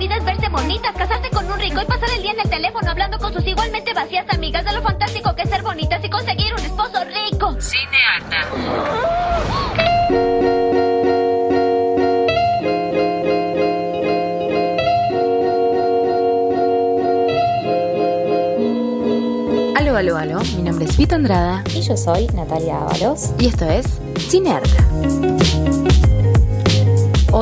[0.00, 2.90] vida es verse bonitas, casarse con un rico y pasar el día en el teléfono
[2.90, 6.54] hablando con sus igualmente vacías amigas de lo fantástico que es ser bonitas y conseguir
[6.54, 7.54] un esposo rico.
[7.60, 9.50] Cinearta.
[19.76, 20.40] Aló, aló, aló.
[20.56, 23.32] Mi nombre es Vito Andrada Y yo soy Natalia Ábalos.
[23.38, 23.86] y esto es
[24.30, 25.99] Cinearta.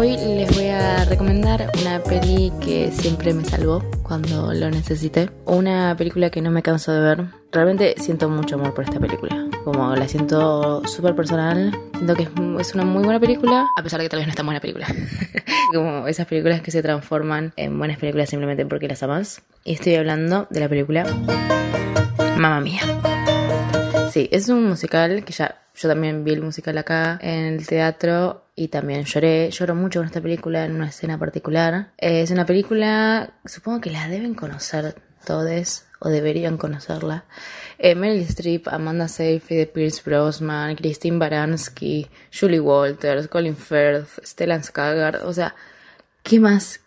[0.00, 5.28] Hoy les voy a recomendar una peli que siempre me salvó cuando lo necesité.
[5.44, 7.24] Una película que no me canso de ver.
[7.50, 9.48] Realmente siento mucho amor por esta película.
[9.64, 11.76] Como la siento súper personal.
[11.94, 12.28] Siento que
[12.60, 13.66] es, una muy buena película.
[13.76, 14.86] A pesar de que tal vez no es tan buena película.
[15.74, 19.42] Como esas películas que se transforman en buenas películas simplemente porque las amas.
[19.64, 21.06] Y estoy hablando de la película
[22.36, 22.82] Mamma Mía.
[24.12, 28.47] Sí, es un musical que ya yo también vi el musical acá en el teatro
[28.58, 29.50] y también lloré.
[29.50, 31.92] Lloro mucho con esta película en una escena particular.
[31.98, 37.24] Eh, es una película, supongo que la deben conocer todos o deberían conocerla.
[37.78, 45.22] Eh, Meryl Streep, Amanda Seyfried, Pierce Brosnan, Christine Baranski, Julie Walters, Colin Firth, Stellan Skarsgård.
[45.24, 45.54] O sea,
[46.22, 46.80] ¿qué más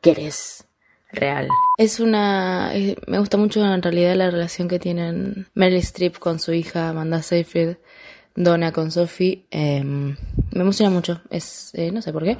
[0.00, 0.64] querés?
[1.12, 1.48] real.
[1.78, 2.74] Es una...
[2.74, 6.90] eh, me gusta mucho en realidad la relación que tienen Meryl Streep con su hija
[6.90, 7.76] Amanda Seyfried,
[8.38, 9.46] Donna con Sophie.
[9.50, 12.38] eh, me emociona mucho, es eh, no sé por qué,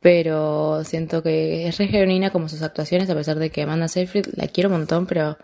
[0.00, 4.26] pero siento que es re genuina como sus actuaciones, a pesar de que Amanda Seyfried
[4.34, 5.36] la quiero un montón, pero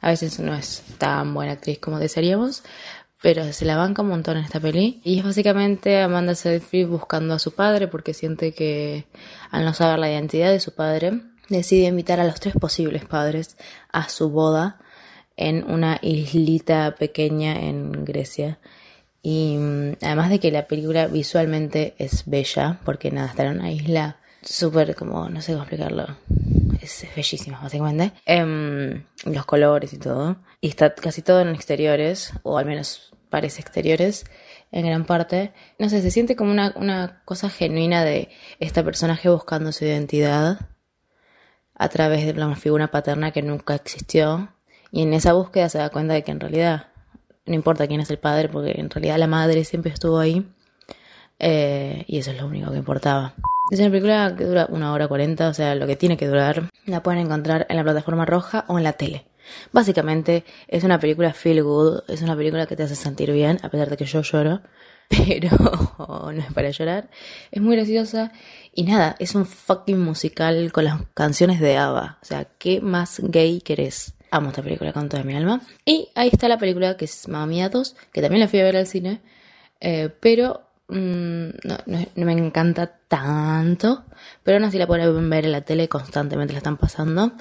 [0.00, 2.62] a veces no es tan buena actriz como desearíamos.
[3.22, 5.02] Pero se la banca un montón en esta peli.
[5.04, 9.04] Y es básicamente Amanda Seyfried buscando a su padre porque siente que
[9.50, 13.58] al no saber la identidad de su padre, decide invitar a los tres posibles padres
[13.92, 14.80] a su boda
[15.36, 18.58] en una islita pequeña en Grecia.
[19.22, 23.70] Y mm, además de que la película visualmente es bella, porque nada, está en una
[23.70, 26.06] isla súper como, no sé cómo explicarlo,
[26.80, 28.12] es, bellísima básicamente.
[28.24, 30.36] Em, los colores y todo.
[30.60, 34.24] Y está casi todo en exteriores, o al menos parece exteriores
[34.72, 35.52] en gran parte.
[35.78, 40.68] No sé, se siente como una, una cosa genuina de esta personaje buscando su identidad
[41.74, 44.54] a través de una figura paterna que nunca existió.
[44.92, 46.89] Y en esa búsqueda se da cuenta de que en realidad
[47.46, 50.46] no importa quién es el padre, porque en realidad la madre siempre estuvo ahí.
[51.38, 53.34] Eh, y eso es lo único que importaba.
[53.70, 56.68] Es una película que dura una hora cuarenta, o sea, lo que tiene que durar.
[56.86, 59.26] La pueden encontrar en la plataforma roja o en la tele.
[59.72, 63.68] Básicamente es una película feel good, es una película que te hace sentir bien, a
[63.68, 64.60] pesar de que yo lloro,
[65.08, 65.50] pero
[66.32, 67.10] no es para llorar.
[67.50, 68.32] Es muy graciosa
[68.74, 72.18] y nada, es un fucking musical con las canciones de ABBA.
[72.22, 74.14] O sea, ¿qué más gay querés?
[74.30, 75.60] Amo esta película con toda mi alma.
[75.84, 78.64] Y ahí está la película que es Mamma Mía 2, que también la fui a
[78.64, 79.20] ver al cine,
[79.80, 84.04] eh, pero mm, no, no- me encanta tanto.
[84.44, 87.32] Pero aún así la pueden ver en la tele, constantemente la están pasando.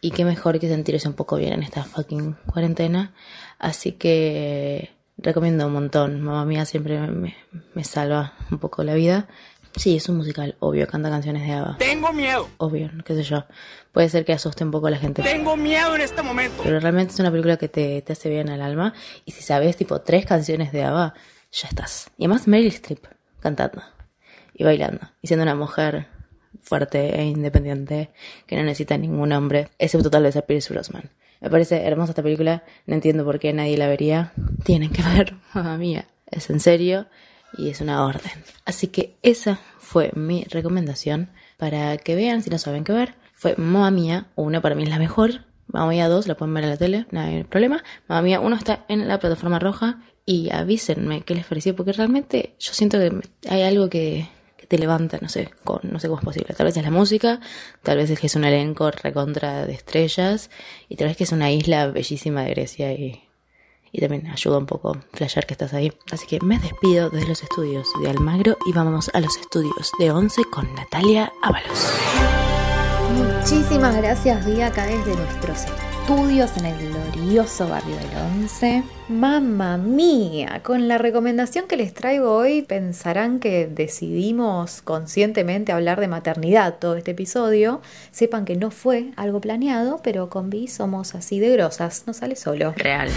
[0.00, 3.12] Y qué mejor que sentirse un poco bien en esta fucking cuarentena.
[3.58, 6.20] Así que recomiendo un montón.
[6.22, 7.36] Mamma Mía siempre me-
[7.74, 9.28] me salva un poco la vida.
[9.76, 11.78] Sí, es un musical, obvio, canta canciones de ABBA.
[11.78, 12.48] Tengo miedo.
[12.58, 13.44] Obvio, qué sé yo.
[13.92, 15.22] Puede ser que asuste un poco a la gente.
[15.22, 16.62] Tengo miedo en este momento.
[16.62, 18.94] Pero realmente es una película que te, te hace bien al alma.
[19.24, 21.14] Y si sabes, tipo, tres canciones de ABBA,
[21.52, 22.10] ya estás.
[22.18, 23.06] Y además Meryl Streep
[23.40, 23.82] cantando
[24.54, 25.00] y bailando.
[25.22, 26.08] Y siendo una mujer
[26.60, 28.10] fuerte e independiente
[28.46, 31.10] que no necesita ningún hombre, excepto tal vez a Pierce Brosnan.
[31.40, 32.64] Me parece hermosa esta película.
[32.86, 34.32] No entiendo por qué nadie la vería.
[34.64, 36.06] Tienen que ver, mamá mía.
[36.26, 37.06] Es en serio
[37.56, 38.32] y es una orden.
[38.64, 43.14] Así que esa fue mi recomendación para que vean si no saben qué ver.
[43.32, 45.46] Fue Mamma Mía, una para mí es la mejor.
[45.66, 47.82] Mamma Mía 2 la pueden ver en la tele, no hay problema.
[48.08, 52.54] Mamma Mía 1 está en la plataforma roja y avísenme qué les pareció porque realmente
[52.58, 56.20] yo siento que hay algo que, que te levanta, no sé, con, no sé cómo
[56.20, 56.54] es posible.
[56.54, 57.40] Tal vez es la música,
[57.82, 60.50] tal vez es que es un elenco recontra de estrellas
[60.88, 63.29] y tal vez que es una isla bellísima de Grecia y
[63.92, 65.92] y también ayuda un poco flashear que estás ahí.
[66.12, 70.10] Así que me despido desde los estudios de Almagro y vamos a los estudios de
[70.10, 71.90] 11 con Natalia Ábalos.
[73.40, 78.82] Muchísimas gracias, Vi, acá desde nuestros estudios en el glorioso barrio del Once.
[79.08, 86.08] Mamma mía, con la recomendación que les traigo hoy pensarán que decidimos conscientemente hablar de
[86.08, 87.80] maternidad todo este episodio.
[88.10, 92.36] Sepan que no fue algo planeado, pero con Vi somos así de grosas, no sale
[92.36, 92.72] solo.
[92.76, 93.08] Real.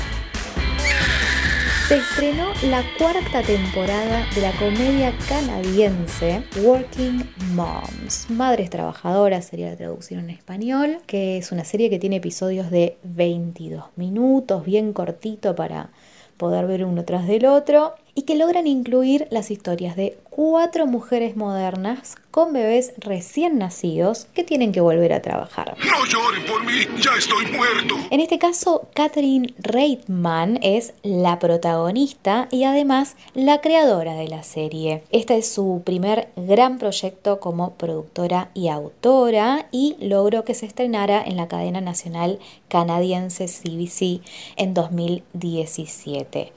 [1.88, 9.76] Se estrenó la cuarta temporada de la comedia canadiense Working Moms, Madres Trabajadoras sería la
[9.76, 15.56] traducción en español, que es una serie que tiene episodios de 22 minutos, bien cortito
[15.56, 15.90] para
[16.38, 21.36] poder ver uno tras del otro, y que logran incluir las historias de cuatro mujeres
[21.36, 25.78] modernas con bebés recién nacidos que tienen que volver a trabajar.
[25.78, 27.94] No lloren por mí, ya estoy muerto.
[28.10, 35.04] En este caso, Catherine Reitman es la protagonista y además la creadora de la serie.
[35.12, 41.24] Este es su primer gran proyecto como productora y autora y logró que se estrenara
[41.24, 44.22] en la cadena nacional canadiense CBC
[44.56, 46.52] en 2017.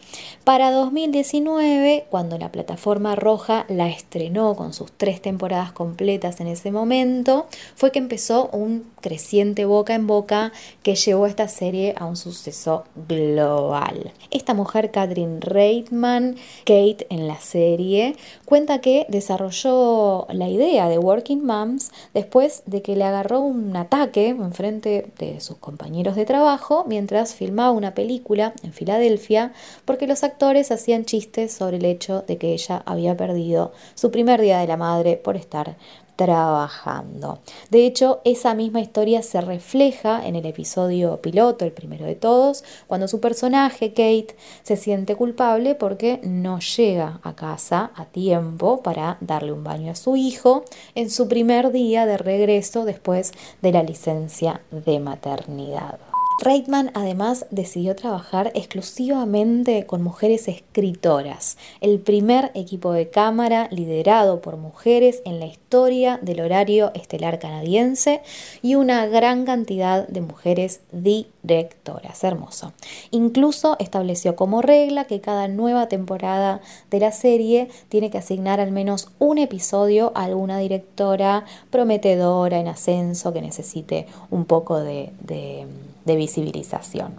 [0.44, 6.70] Para 2019, cuando la plataforma roja la estrenó con sus tres temporadas completas en ese
[6.70, 10.52] momento, fue que empezó un creciente boca en boca
[10.82, 14.12] que llevó esta serie a un suceso global.
[14.30, 21.44] Esta mujer, Catherine Reitman, Kate en la serie, cuenta que desarrolló la idea de Working
[21.44, 26.84] Moms después de que le agarró un ataque en frente de sus compañeros de trabajo
[26.86, 29.52] mientras filmaba una película en Filadelfia
[29.84, 33.55] porque los actores hacían chistes sobre el hecho de que ella había perdido
[33.94, 35.76] su primer día de la madre por estar
[36.16, 37.40] trabajando.
[37.70, 42.64] De hecho, esa misma historia se refleja en el episodio piloto, el primero de todos,
[42.86, 49.18] cuando su personaje, Kate, se siente culpable porque no llega a casa a tiempo para
[49.20, 50.64] darle un baño a su hijo
[50.94, 56.15] en su primer día de regreso después de la licencia de maternidad.
[56.38, 64.58] Reitman además decidió trabajar exclusivamente con mujeres escritoras, el primer equipo de cámara liderado por
[64.58, 68.20] mujeres en la historia del horario estelar canadiense
[68.60, 72.22] y una gran cantidad de mujeres directoras.
[72.22, 72.74] Hermoso.
[73.10, 76.60] Incluso estableció como regla que cada nueva temporada
[76.90, 82.68] de la serie tiene que asignar al menos un episodio a alguna directora prometedora en
[82.68, 85.66] ascenso que necesite un poco de, de
[86.06, 87.14] de visibilización.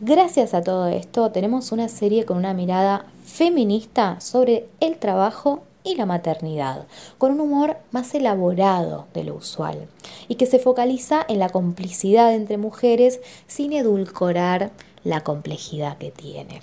[0.00, 5.94] Gracias a todo esto tenemos una serie con una mirada feminista sobre el trabajo y
[5.94, 6.86] la maternidad,
[7.16, 9.88] con un humor más elaborado de lo usual
[10.28, 14.72] y que se focaliza en la complicidad entre mujeres sin edulcorar
[15.04, 16.60] la complejidad que tiene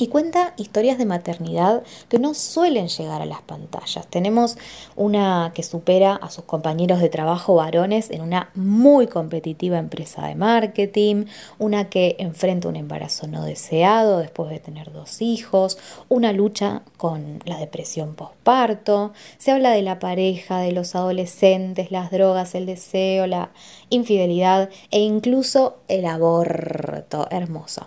[0.00, 4.06] y cuenta historias de maternidad que no suelen llegar a las pantallas.
[4.06, 4.56] Tenemos
[4.96, 10.36] una que supera a sus compañeros de trabajo varones en una muy competitiva empresa de
[10.36, 11.26] marketing,
[11.58, 15.76] una que enfrenta un embarazo no deseado después de tener dos hijos,
[16.08, 22.10] una lucha con la depresión postparto, se habla de la pareja, de los adolescentes, las
[22.10, 23.50] drogas, el deseo, la
[23.90, 27.28] infidelidad e incluso el aborto.
[27.30, 27.86] Hermoso.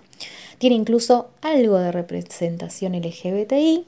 [0.63, 3.85] Tiene incluso algo de representación LGBTI.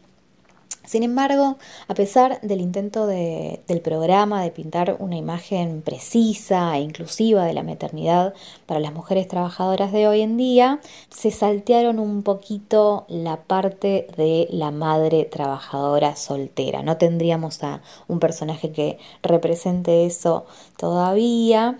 [0.84, 1.56] Sin embargo,
[1.88, 7.64] a pesar del intento del programa de pintar una imagen precisa e inclusiva de la
[7.64, 8.34] maternidad
[8.66, 14.50] para las mujeres trabajadoras de hoy en día, se saltearon un poquito la parte de
[14.52, 16.84] la madre trabajadora soltera.
[16.84, 20.46] No tendríamos a un personaje que represente eso
[20.76, 21.80] todavía.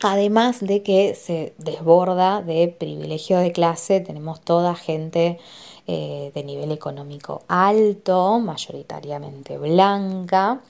[0.00, 5.38] Además de que se desborda de privilegio de clase, tenemos toda gente
[5.88, 10.60] eh, de nivel económico alto, mayoritariamente blanca,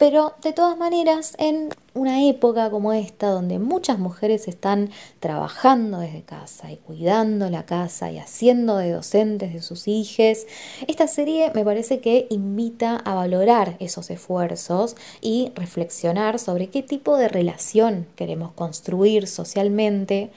[0.00, 4.88] pero de todas maneras, en una época como esta, donde muchas mujeres están
[5.20, 10.46] trabajando desde casa y cuidando la casa y haciendo de docentes de sus hijos,
[10.88, 17.18] esta serie me parece que invita a valorar esos esfuerzos y reflexionar sobre qué tipo
[17.18, 20.30] de relación queremos construir socialmente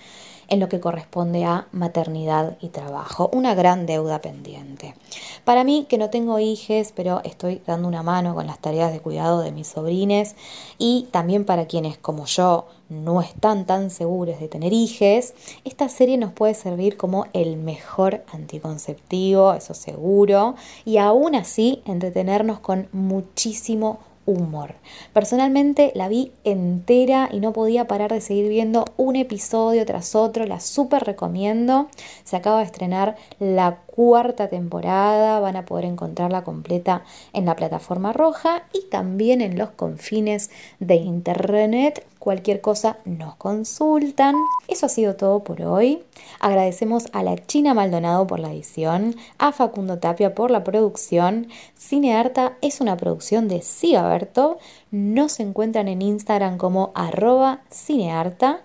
[0.47, 4.95] en lo que corresponde a maternidad y trabajo, una gran deuda pendiente.
[5.43, 9.00] Para mí, que no tengo hijes, pero estoy dando una mano con las tareas de
[9.00, 10.35] cuidado de mis sobrines
[10.77, 15.33] y también para quienes como yo no están tan seguros de tener hijes,
[15.63, 22.59] esta serie nos puede servir como el mejor anticonceptivo, eso seguro, y aún así entretenernos
[22.59, 24.75] con muchísimo humor.
[25.12, 30.46] Personalmente la vi entera y no podía parar de seguir viendo un episodio tras otro,
[30.46, 31.88] la súper recomiendo.
[32.24, 37.03] Se acaba de estrenar la cuarta temporada, van a poder encontrarla completa
[37.34, 40.50] en la plataforma roja y también en los confines
[40.80, 42.06] de internet.
[42.24, 44.38] Cualquier cosa nos consultan.
[44.70, 46.03] Eso ha sido todo por hoy.
[46.39, 51.50] Agradecemos a la China Maldonado por la edición, a Facundo Tapia por la producción.
[51.77, 54.58] Cinearta es una producción de Cigaberto.
[54.89, 58.62] Nos encuentran en Instagram como arroba cinearta.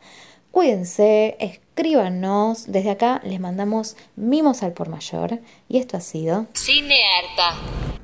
[0.53, 2.71] Cuídense, escríbanos.
[2.71, 5.41] Desde acá les mandamos mimos al por mayor.
[5.69, 7.98] Y esto ha sido Cinearta.